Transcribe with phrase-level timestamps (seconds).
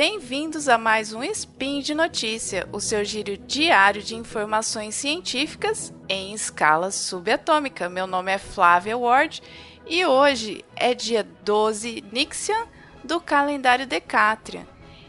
[0.00, 6.32] Bem-vindos a mais um Spin de Notícia, o seu giro diário de informações científicas em
[6.32, 7.88] escala subatômica.
[7.88, 9.42] Meu nome é Flávia Ward
[9.88, 12.68] e hoje é dia 12 Nixian
[13.02, 14.64] do calendário Decatrian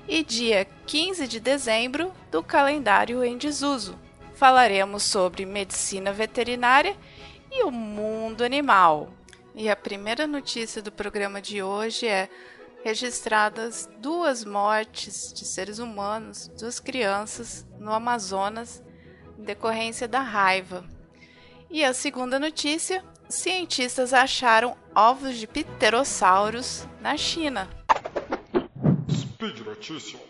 [0.07, 3.95] e dia 15 de dezembro do calendário em desuso.
[4.33, 6.97] Falaremos sobre medicina veterinária
[7.51, 9.13] e o mundo animal.
[9.53, 12.27] E a primeira notícia do programa de hoje é
[12.83, 18.83] registradas duas mortes de seres humanos, duas crianças no Amazonas
[19.37, 20.85] em decorrência da raiva.
[21.69, 27.69] E a segunda notícia: cientistas acharam ovos de pterossauros na China.
[29.09, 30.29] Speed Notícias.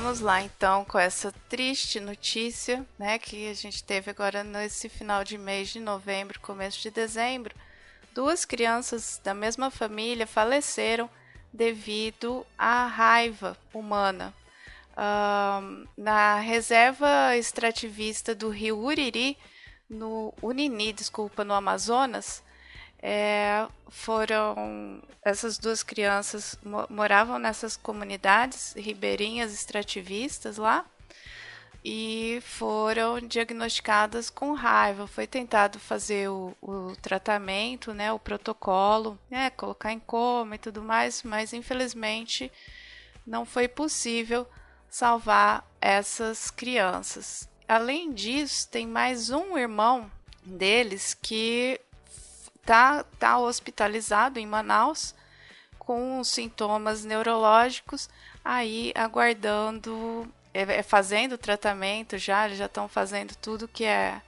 [0.00, 5.24] Vamos lá então com essa triste notícia, né, que a gente teve agora nesse final
[5.24, 7.52] de mês de novembro, começo de dezembro.
[8.14, 11.10] Duas crianças da mesma família faleceram
[11.52, 14.32] devido à raiva humana.
[15.96, 19.36] Na reserva extrativista do rio Uriri,
[19.90, 22.40] no Unini, desculpa, no Amazonas,
[23.00, 30.84] é, foram essas duas crianças moravam nessas comunidades ribeirinhas extrativistas lá
[31.84, 35.06] e foram diagnosticadas com raiva.
[35.06, 40.82] Foi tentado fazer o, o tratamento, né, o protocolo, né, colocar em coma e tudo
[40.82, 42.50] mais, mas infelizmente
[43.26, 44.46] não foi possível
[44.90, 47.48] salvar essas crianças.
[47.68, 50.10] Além disso, tem mais um irmão
[50.44, 51.78] deles que
[52.68, 55.14] tá, tá hospitalizado em Manaus
[55.78, 58.10] com sintomas neurológicos,
[58.44, 64.20] aí aguardando, é, é, fazendo tratamento já, já estão fazendo tudo que é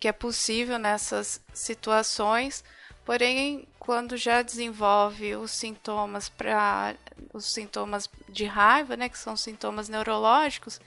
[0.00, 2.64] que é possível nessas situações.
[3.04, 6.94] Porém, quando já desenvolve os sintomas para
[7.32, 10.80] os sintomas de raiva, né, que são sintomas neurológicos,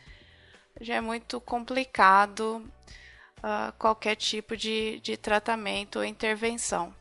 [0.81, 2.67] já é muito complicado
[3.43, 6.93] uh, qualquer tipo de, de tratamento ou intervenção.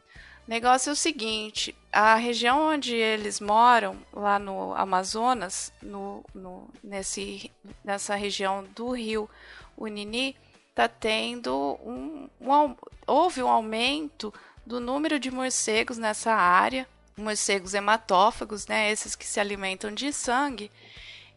[0.46, 6.68] O negócio é o seguinte: a região onde eles moram, lá no Amazonas, no, no,
[6.82, 7.50] nesse,
[7.84, 9.28] nessa região do rio
[9.76, 10.34] Unini,
[10.70, 14.32] está tendo um, um, houve um aumento
[14.64, 20.70] do número de morcegos nessa área, morcegos hematófagos, né, esses que se alimentam de sangue,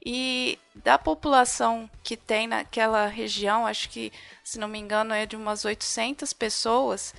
[0.03, 4.11] e da população que tem naquela região, acho que,
[4.43, 7.13] se não me engano, é de umas 800 pessoas,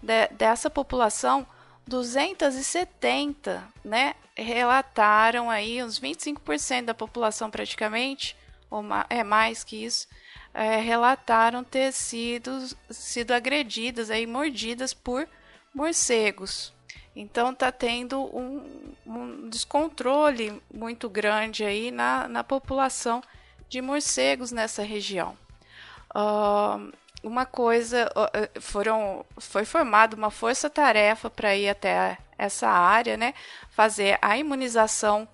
[0.00, 1.46] de, dessa população,
[1.86, 8.36] 270, né, relataram aí, uns 25% da população praticamente,
[8.70, 10.06] ou é mais que isso,
[10.54, 15.28] é, relataram ter sido, sido agredidas, aí, mordidas por
[15.74, 16.72] morcegos.
[17.20, 23.20] Então está tendo um, um, descontrole muito grande aí na, na população
[23.68, 25.36] de morcegos nessa região.
[26.14, 33.34] Uh, uma coisa, uh, foram, foi formada uma força-tarefa para ir até essa área, né?
[33.68, 35.26] Fazer a imunização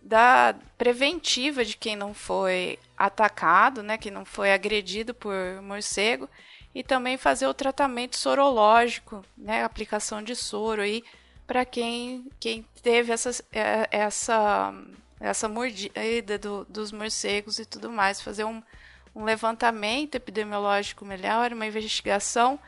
[0.00, 3.98] da preventiva de quem não foi atacado, né?
[3.98, 6.26] Que não foi agredido por morcego
[6.74, 9.64] e também fazer o tratamento sorológico, né?
[9.64, 11.02] Aplicação de soro aí
[11.46, 14.74] para quem, quem teve essa, é, essa,
[15.18, 18.62] essa mordida do, dos morcegos e tudo mais, fazer um,
[19.14, 22.58] um levantamento epidemiológico melhor, uma investigação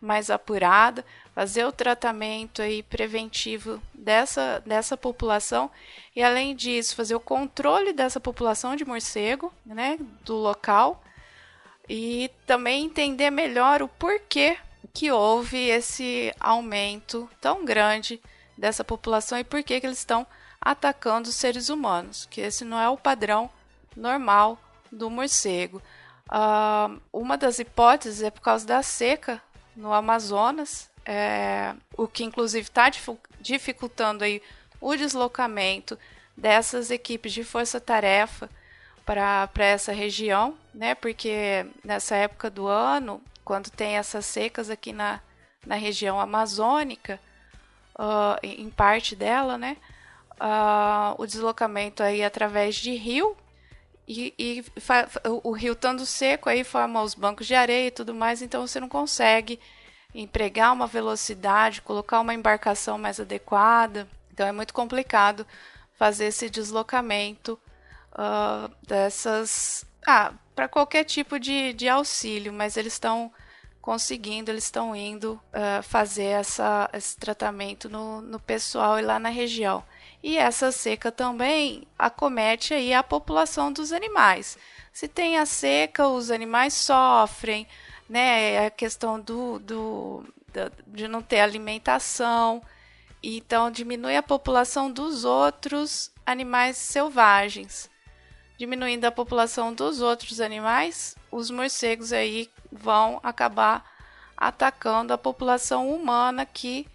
[0.00, 1.04] mais apurada,
[1.34, 5.70] fazer o tratamento aí preventivo dessa, dessa população
[6.16, 11.02] e além disso fazer o controle dessa população de morcego, né, do local
[11.94, 14.56] e também entender melhor o porquê
[14.94, 18.18] que houve esse aumento tão grande
[18.56, 20.26] dessa população e por que, eles estão
[20.58, 23.50] atacando os seres humanos, que esse não é o padrão
[23.94, 24.58] normal
[24.90, 25.82] do morcego.
[26.30, 29.42] Uh, uma das hipóteses é por causa da seca
[29.76, 32.90] no Amazonas, é, o que inclusive está
[33.38, 34.40] dificultando aí
[34.80, 35.98] o deslocamento
[36.34, 38.48] dessas equipes de força-tarefa
[39.04, 40.94] para essa região, né?
[40.94, 45.20] Porque nessa época do ano quando tem essas secas aqui na,
[45.66, 47.20] na região amazônica,
[47.98, 49.76] uh, em parte dela, né?
[50.32, 53.36] Uh, o deslocamento aí através de rio
[54.08, 54.64] e, e
[55.42, 58.80] o rio estando seco aí forma os bancos de areia e tudo mais, então você
[58.80, 59.60] não consegue
[60.14, 65.46] empregar uma velocidade, colocar uma embarcação mais adequada, então é muito complicado
[65.96, 67.58] fazer esse deslocamento
[68.12, 69.84] uh, dessas.
[70.06, 73.32] Ah, para qualquer tipo de, de auxílio, mas eles estão
[73.80, 79.28] conseguindo, eles estão indo uh, fazer essa, esse tratamento no, no pessoal e lá na
[79.28, 79.82] região.
[80.22, 84.56] E essa seca também acomete aí a população dos animais.
[84.92, 87.66] Se tem a seca, os animais sofrem,
[88.08, 88.52] né?
[88.52, 90.24] É a questão do, do,
[90.86, 92.62] de não ter alimentação.
[93.22, 97.90] Então diminui a população dos outros animais selvagens.
[98.58, 103.84] Diminuindo a população dos outros animais, os morcegos aí vão acabar
[104.36, 106.86] atacando a população humana que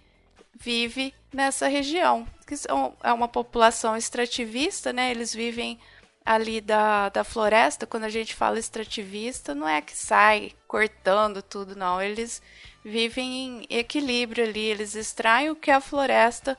[0.60, 2.28] vive nessa região.
[2.46, 2.56] Que
[3.04, 5.12] é uma população extrativista, né?
[5.12, 5.80] Eles vivem
[6.26, 7.88] ali da, da floresta.
[7.88, 12.02] Quando a gente fala extrativista, não é que sai cortando tudo, não.
[12.02, 12.42] Eles
[12.84, 16.58] vivem em equilíbrio ali, eles extraem o que a floresta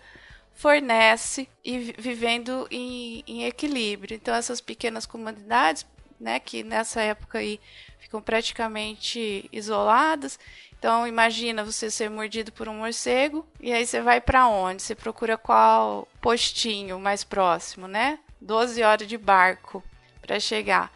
[0.59, 4.17] fornece e vivendo em, em equilíbrio.
[4.17, 5.87] Então essas pequenas comunidades,
[6.19, 7.61] né, que nessa época aí
[8.01, 10.37] ficam praticamente isoladas.
[10.77, 14.83] Então imagina você ser mordido por um morcego e aí você vai para onde?
[14.83, 18.19] Você procura qual postinho mais próximo, né?
[18.41, 19.81] 12 horas de barco
[20.21, 20.93] para chegar.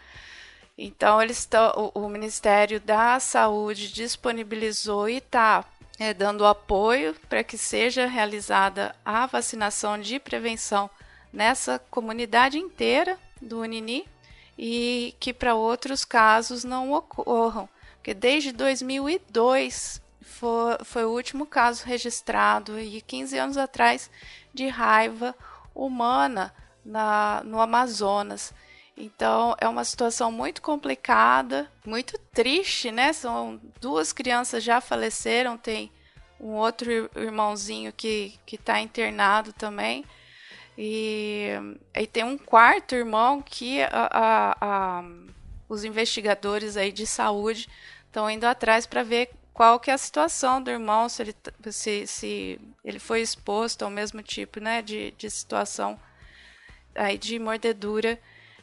[0.76, 5.64] Então eles o, o, Ministério da Saúde disponibilizou e está
[6.02, 10.90] é, dando apoio para que seja realizada a vacinação de prevenção
[11.32, 14.04] nessa comunidade inteira do Unini
[14.58, 21.84] e que para outros casos não ocorram, porque desde 2002 foi, foi o último caso
[21.84, 24.10] registrado e 15 anos atrás
[24.52, 25.32] de raiva
[25.72, 26.52] humana
[26.84, 28.52] na, no Amazonas.
[28.96, 33.12] Então é uma situação muito complicada, muito triste, né?
[33.12, 35.90] São duas crianças já faleceram, tem
[36.38, 40.04] um outro irmãozinho que está internado também.
[40.76, 41.50] E
[41.94, 45.04] aí tem um quarto irmão que a, a, a,
[45.68, 47.68] os investigadores aí de saúde
[48.06, 51.36] estão indo atrás para ver qual que é a situação do irmão, se ele,
[51.70, 56.00] se, se ele foi exposto ao mesmo tipo né, de, de situação
[56.94, 58.18] aí de mordedura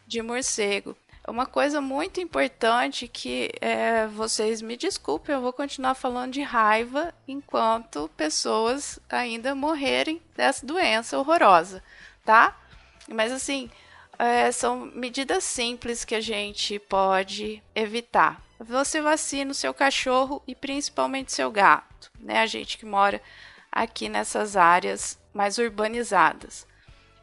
[0.10, 0.98] de morcego.
[1.28, 7.14] Uma coisa muito importante que é, vocês me desculpem, eu vou continuar falando de raiva
[7.28, 11.84] enquanto pessoas ainda morrerem dessa doença horrorosa,
[12.26, 12.58] tá?
[13.08, 13.70] Mas assim,
[14.18, 18.42] é, são medidas simples que a gente pode evitar.
[18.60, 22.40] Você vacina o seu cachorro e principalmente seu gato, né?
[22.40, 23.22] A gente que mora
[23.72, 26.68] aqui nessas áreas mais urbanizadas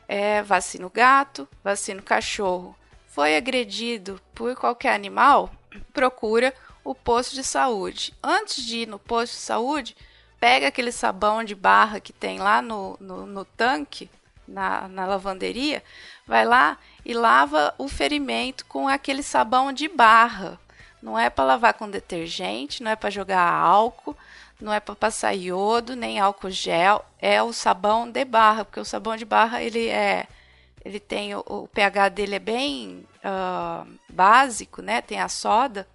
[0.09, 2.77] é, vacina o gato, vacina o cachorro.
[3.07, 5.51] Foi agredido por qualquer animal?
[5.93, 6.55] Procura
[6.85, 8.15] o posto de saúde.
[8.23, 9.97] Antes de ir no posto de saúde,
[10.39, 14.11] pega aquele sabão de barra que tem lá no, no, no tanque,
[14.47, 15.83] na, na lavanderia,
[16.27, 20.59] vai lá e lava o ferimento com aquele sabão de barra.
[21.03, 24.17] Não é para lavar com detergente, não é para jogar álcool,
[24.61, 28.85] não é para passar iodo nem álcool gel, é o sabão de barra, porque o
[28.85, 30.27] sabão de barra ele é
[30.85, 35.03] ele tem o, o pH dele é bem uh, básico, né?
[35.03, 35.87] Tem a soda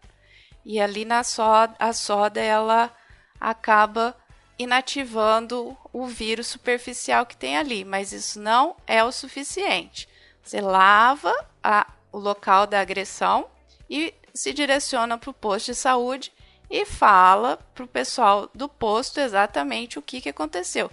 [0.65, 2.91] e ali na soda a soda ela
[3.39, 4.15] acaba
[4.59, 10.07] inativando o vírus superficial que tem ali, mas isso não é o suficiente.
[10.43, 13.47] Você lava a, o local da agressão
[13.89, 16.31] e se direciona para o posto de saúde
[16.71, 20.89] e fala para o pessoal do posto exatamente o que, que aconteceu.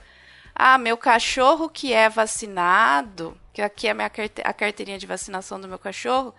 [0.52, 5.06] Ah, meu cachorro que é vacinado, que aqui é a, minha carte a carteirinha de
[5.06, 6.34] vacinação do meu cachorro,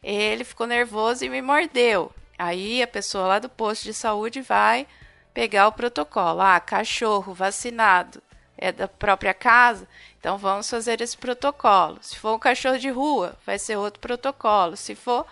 [0.00, 2.12] ele ficou nervoso e me mordeu.
[2.38, 4.86] Aí a pessoa lá do posto de saúde vai
[5.32, 6.40] pegar o protocolo.
[6.40, 8.22] Ah, cachorro vacinado
[8.56, 9.88] é da própria casa,
[10.20, 11.98] então vamos fazer esse protocolo.
[12.00, 14.76] Se for um cachorro de rua, vai ser outro protocolo.
[14.76, 15.26] Se for,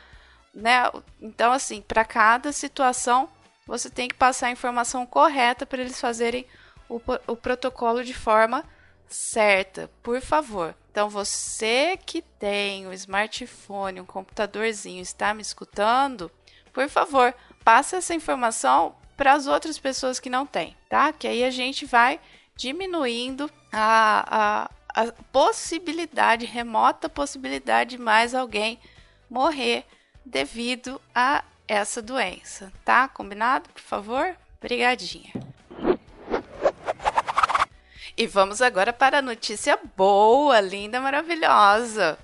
[0.52, 0.90] né?
[1.20, 3.28] Então assim, para cada situação
[3.66, 6.46] você tem que passar a informação correta para eles fazerem
[6.88, 8.64] o, o protocolo de forma
[9.08, 10.74] certa, por favor.
[10.90, 16.30] Então, você que tem um smartphone, um computadorzinho, está me escutando,
[16.72, 21.12] por favor, passe essa informação para as outras pessoas que não têm, tá?
[21.12, 22.20] Que aí a gente vai
[22.56, 28.78] diminuindo a, a, a possibilidade, remota possibilidade de mais alguém
[29.30, 29.84] morrer
[30.24, 33.08] devido a essa doença, tá?
[33.08, 34.36] Combinado, por favor?
[34.58, 35.32] Obrigadinha.
[38.16, 42.18] E vamos agora para a notícia boa, linda, maravilhosa.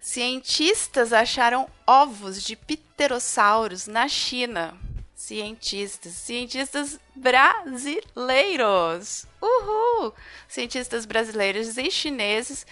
[0.00, 4.76] Cientistas acharam ovos de pterossauros na China.
[5.14, 9.26] Cientistas, cientistas brasileiros.
[9.40, 10.12] Uhul!
[10.46, 12.66] Cientistas brasileiros e chineses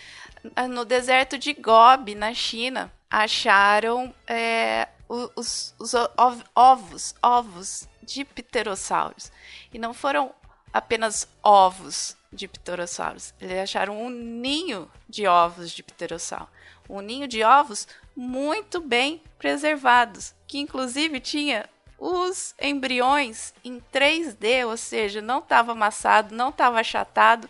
[0.68, 4.88] no deserto de Gobi, na China, acharam é,
[5.36, 5.92] os, os
[6.56, 9.30] ovos, ovos de pterossauros.
[9.72, 10.34] E não foram
[10.72, 13.34] apenas ovos de pterossauros.
[13.40, 16.48] Eles acharam um ninho de ovos de pterossauro.
[16.88, 24.76] Um ninho de ovos muito bem preservados, que inclusive tinha os embriões em 3D, ou
[24.76, 27.48] seja, não estava amassado, não estava achatado,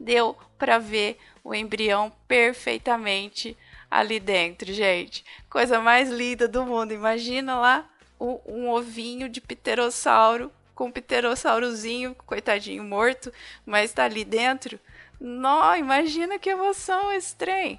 [0.00, 3.56] deu para ver o embrião perfeitamente
[3.92, 5.22] ali dentro, gente.
[5.50, 6.94] Coisa mais linda do mundo.
[6.94, 7.86] Imagina lá
[8.18, 13.30] um, um ovinho de pterossauro com um pterossaurozinho, coitadinho morto,
[13.66, 14.80] mas está ali dentro.
[15.20, 17.78] Nó, imagina que emoção esse trem.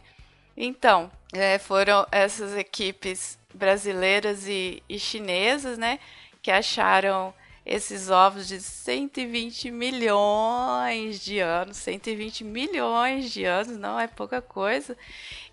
[0.55, 5.99] Então, é, foram essas equipes brasileiras e, e chinesas, né,
[6.43, 7.33] que acharam
[7.65, 14.97] esses ovos de 120 milhões de anos, 120 milhões de anos, não é pouca coisa.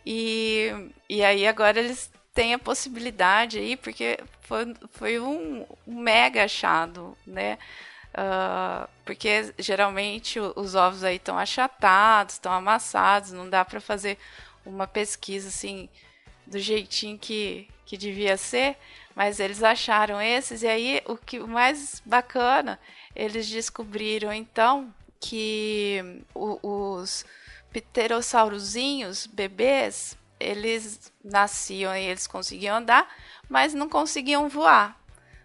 [0.05, 0.71] E,
[1.09, 7.59] e aí agora eles têm a possibilidade aí, porque foi, foi um, mega achado, né?
[8.11, 14.19] Uh, porque geralmente os ovos aí estão achatados, estão amassados, não dá para fazer
[14.67, 15.89] uma pesquisa assim
[16.45, 18.77] do jeitinho que, que devia ser,
[19.21, 22.81] mas eles acharam esses, e aí o que mais bacana,
[23.15, 27.27] eles descobriram então que os
[27.71, 33.15] pterossaurozinhos bebês, eles nasciam e eles conseguiam andar,
[33.47, 34.99] mas não conseguiam voar,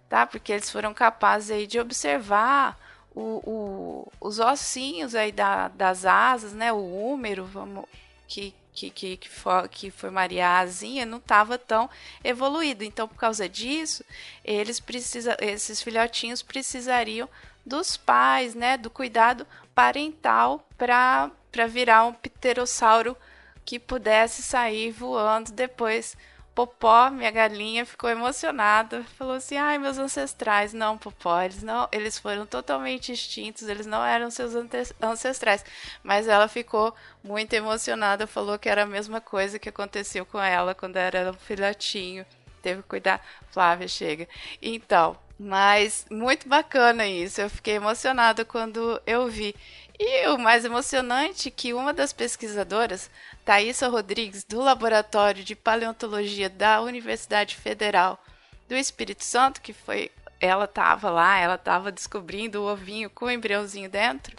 [0.08, 0.26] tá?
[0.26, 2.80] Porque eles foram capazes aí de observar
[3.14, 6.72] o, o, os ossinhos aí da, das asas, né?
[6.72, 7.84] O húmero, vamos,
[8.26, 11.90] que, que, que, que, for, que formaria a asinha não estava tão
[12.24, 12.84] evoluído.
[12.84, 14.04] Então, por causa disso,
[14.44, 17.30] eles precisa, esses filhotinhos precisariam
[17.66, 21.32] dos pais, né, do cuidado parental para
[21.68, 23.18] virar um pterossauro
[23.64, 26.16] que pudesse sair voando depois
[26.56, 29.04] Popó, minha galinha, ficou emocionada.
[29.18, 30.74] Falou assim: ai, meus ancestrais.
[30.74, 31.88] Não, Popó, eles não.
[31.92, 34.54] Eles foram totalmente extintos, eles não eram seus
[35.02, 35.66] ancestrais.
[36.02, 40.74] Mas ela ficou muito emocionada, falou que era a mesma coisa que aconteceu com ela
[40.74, 42.26] quando era um filhotinho.
[42.62, 43.22] Teve que cuidar.
[43.52, 44.28] Flávia, chega.
[44.62, 47.42] Então, mas muito bacana isso.
[47.42, 49.54] Eu fiquei emocionada quando eu vi.
[49.98, 53.10] E o mais emocionante é que uma das pesquisadoras,
[53.46, 58.22] Thaisa Rodrigues, do Laboratório de Paleontologia da Universidade Federal
[58.68, 63.32] do Espírito Santo, que foi ela estava lá, ela estava descobrindo o ovinho com o
[63.32, 64.36] embriãozinho dentro,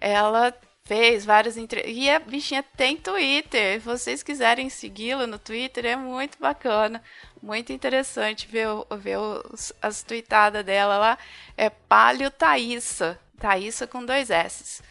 [0.00, 0.52] ela
[0.84, 1.96] fez várias entrevistas.
[1.96, 3.74] E a bichinha tem Twitter.
[3.74, 7.02] Se vocês quiserem segui-la no Twitter, é muito bacana.
[7.42, 8.66] Muito interessante ver,
[8.98, 11.18] ver os, as tweetadas dela lá.
[11.56, 13.20] É Palio Thaisa.
[13.38, 14.82] Thaisa com dois S.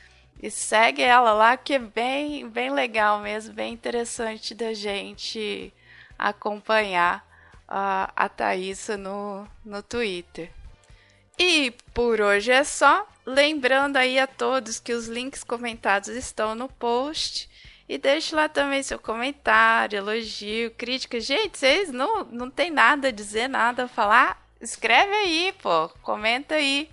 [0.41, 5.73] E segue ela lá, que é bem, bem legal mesmo, bem interessante da gente
[6.17, 7.25] acompanhar
[7.67, 10.51] a, a Thaisa no, no Twitter.
[11.37, 13.07] E por hoje é só.
[13.25, 17.49] Lembrando aí a todos que os links comentados estão no post.
[17.89, 21.19] E deixe lá também seu comentário, elogio, crítica.
[21.19, 24.45] Gente, vocês não, não tem nada a dizer, nada a falar?
[24.59, 25.89] Escreve aí, pô.
[26.01, 26.89] Comenta aí.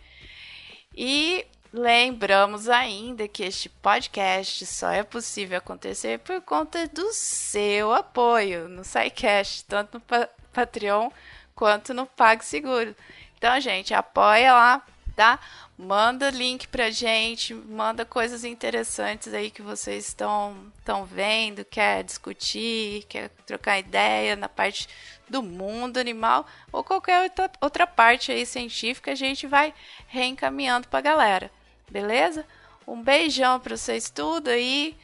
[0.96, 1.46] E
[1.76, 8.84] Lembramos ainda que este podcast só é possível acontecer por conta do seu apoio no
[8.84, 11.10] SciCast, tanto no Patreon
[11.52, 12.94] quanto no PagSeguro.
[13.36, 14.86] Então, gente, apoia lá,
[15.16, 15.40] tá?
[15.76, 23.04] Manda link pra gente, manda coisas interessantes aí que vocês estão estão vendo, quer discutir,
[23.08, 24.88] quer trocar ideia na parte
[25.28, 29.74] do mundo animal ou qualquer outra, parte aí científica, a gente vai
[30.06, 31.50] reencaminhando pra galera
[31.94, 32.44] beleza?
[32.86, 34.96] Um beijão para vocês tudo aí,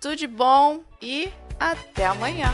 [0.00, 2.50] tudo de bom e até amanhã.